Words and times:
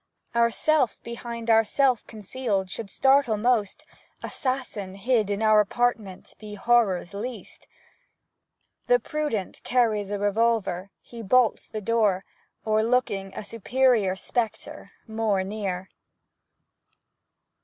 Ourself, 0.35 0.99
behind 1.03 1.51
ourself 1.51 2.07
concealed, 2.07 2.71
Should 2.71 2.89
startle 2.89 3.37
most; 3.37 3.85
Assassin, 4.23 4.95
hid 4.95 5.29
in 5.29 5.43
our 5.43 5.59
apartment, 5.59 6.33
Be 6.39 6.55
horror's 6.55 7.13
least. 7.13 7.67
The 8.87 8.97
prudent 8.99 9.61
carries 9.61 10.09
a 10.09 10.17
revolver, 10.17 10.89
He 11.01 11.21
bolts 11.21 11.67
the 11.67 11.81
door, 11.81 12.25
O'erlooking 12.65 13.31
a 13.35 13.43
superior 13.43 14.15
spectre 14.15 14.89
More 15.05 15.43
near. 15.43 15.87